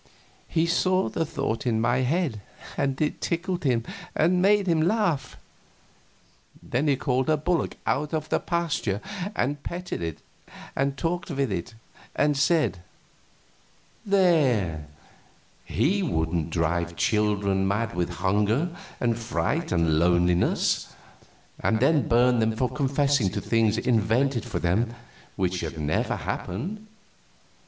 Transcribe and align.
He 0.49 0.65
saw 0.65 1.09
the 1.09 1.27
thought 1.27 1.67
in 1.67 1.79
my 1.79 1.97
head, 1.97 2.41
and 2.75 2.99
it 2.99 3.21
tickled 3.21 3.63
him 3.65 3.83
and 4.15 4.41
made 4.41 4.65
him 4.65 4.81
laugh. 4.81 5.37
Then 6.63 6.87
he 6.87 6.95
called 6.95 7.29
a 7.29 7.37
bullock 7.37 7.77
out 7.85 8.11
of 8.11 8.33
a 8.33 8.39
pasture 8.39 8.99
and 9.35 9.61
petted 9.61 10.01
it 10.01 10.17
and 10.75 10.97
talked 10.97 11.29
with 11.29 11.51
it, 11.51 11.75
and 12.15 12.35
said: 12.35 12.79
"There 14.03 14.87
he 15.65 16.01
wouldn't 16.01 16.49
drive 16.49 16.95
children 16.95 17.67
mad 17.67 17.93
with 17.93 18.09
hunger 18.09 18.75
and 18.99 19.15
fright 19.19 19.71
and 19.71 19.99
loneliness, 19.99 20.95
and 21.59 21.79
then 21.79 22.07
burn 22.07 22.39
them 22.39 22.55
for 22.55 22.71
confessing 22.71 23.29
to 23.33 23.39
things 23.39 23.77
invented 23.77 24.45
for 24.45 24.57
them 24.57 24.95
which 25.35 25.59
had 25.59 25.79
never 25.79 26.15
happened. 26.15 26.87